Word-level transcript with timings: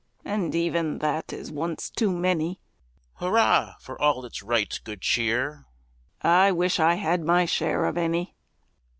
(And 0.25 0.55
even 0.55 0.97
that 0.97 1.31
is 1.31 1.51
once 1.51 1.87
too 1.91 2.11
many;) 2.11 2.59
Hurrah 3.17 3.75
for 3.79 4.01
all 4.01 4.25
its 4.25 4.41
right 4.41 4.79
good 4.83 5.01
cheer! 5.01 5.67
(_I 6.23 6.51
wish 6.55 6.79
I 6.79 6.95
had 6.95 7.23
my 7.23 7.45
share 7.45 7.85
of 7.85 7.99
any! 7.99 8.35